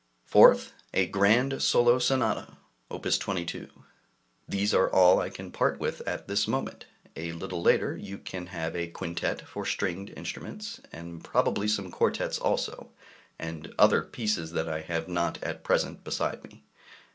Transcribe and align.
4th. 0.27 0.71
A 0.95 1.05
Grand 1.05 1.61
Solo 1.61 1.99
Sonata 1.99 2.57
[Op. 2.89 3.03
22]. 3.03 3.69
These 4.49 4.73
are 4.73 4.89
all 4.89 5.19
I 5.19 5.29
can 5.29 5.51
part 5.51 5.79
with 5.79 6.01
at 6.07 6.27
this 6.27 6.47
moment; 6.47 6.85
a 7.15 7.33
little 7.33 7.61
later 7.61 7.95
you 7.95 8.17
can 8.17 8.47
have 8.47 8.75
a 8.75 8.87
quintet 8.87 9.41
for 9.47 9.63
stringed 9.63 10.09
instruments, 10.17 10.81
and 10.91 11.23
probably 11.23 11.67
some 11.67 11.91
quartets 11.91 12.39
also, 12.39 12.89
and 13.37 13.71
other 13.77 14.01
pieces 14.01 14.53
that 14.53 14.67
I 14.67 14.81
have 14.81 15.07
not 15.07 15.37
at 15.43 15.63
present 15.63 16.03
beside 16.03 16.43
me. 16.45 16.63